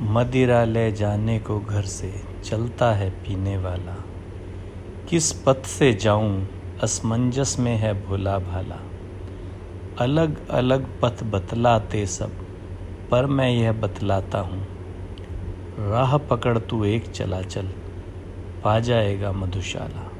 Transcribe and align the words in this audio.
मदिरा 0.00 0.64
ले 0.64 0.92
जाने 0.92 1.38
को 1.38 1.60
घर 1.60 1.82
से 1.82 2.12
चलता 2.44 2.92
है 2.92 3.10
पीने 3.10 3.56
वाला। 3.56 3.96
किस 5.08 5.32
पथ 5.32 5.66
से 5.66 5.92
जाऊँ, 5.92 6.48
असमंजस 6.82 7.58
में 7.58 7.76
है 7.76 8.06
भोला 8.06 8.38
भाला। 8.38 8.78
अलग 9.98 10.48
अलग 10.48 11.00
पथ 11.00 11.22
बतलाते 11.22 12.06
सब, 12.06 12.30
पर 13.10 13.26
मैं 13.26 13.50
यह 13.50 13.72
बतलाता 13.72 14.38
हूँ। 14.38 14.66
राह 15.90 16.16
पकड़ 16.18 16.58
तू 16.58 16.84
एक 16.84 17.06
चला 17.06 17.42
चल 17.42 17.66
पा 18.64 18.80
जाएगा 18.80 19.32
मधुशाला। 19.32 20.17